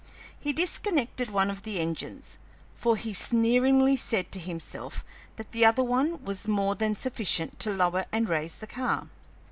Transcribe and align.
He 0.39 0.51
disconnected 0.51 1.29
one 1.29 1.51
of 1.51 1.61
the 1.61 1.79
engines, 1.79 2.39
for 2.73 2.95
he 2.97 3.13
sneeringly 3.13 3.95
said 3.95 4.31
to 4.31 4.39
himself 4.39 5.05
that 5.35 5.51
the 5.51 5.63
other 5.63 5.83
one 5.83 6.25
was 6.25 6.47
more 6.47 6.73
than 6.73 6.95
sufficient 6.95 7.59
to 7.59 7.71
lower 7.71 8.05
and 8.11 8.27
raise 8.27 8.55
the 8.55 8.65
car. 8.65 9.09